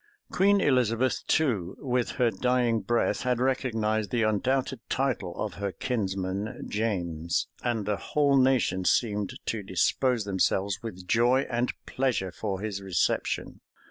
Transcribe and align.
Queen 0.31 0.59
Elizabeth, 0.59 1.21
too, 1.27 1.77
with 1.79 2.13
her 2.13 2.31
dying 2.31 2.79
breath, 2.81 3.21
had 3.21 3.39
recognized 3.39 4.09
the 4.09 4.23
undoubted 4.23 4.79
title 4.89 5.35
of 5.39 5.53
her 5.61 5.71
kinsman 5.71 6.65
James; 6.67 7.47
and 7.63 7.85
the 7.85 7.97
whole 7.97 8.35
nation 8.35 8.83
seemed 8.83 9.33
to 9.45 9.61
dispose 9.61 10.23
themselves 10.23 10.81
with 10.81 11.07
joy 11.07 11.41
and 11.51 11.71
pleasure 11.85 12.31
for 12.31 12.61
his 12.61 12.81
reception. 12.81 13.61